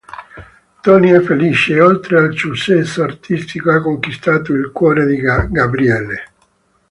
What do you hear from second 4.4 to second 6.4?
il cuore di Gabrielle.